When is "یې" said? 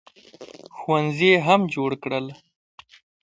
1.33-1.37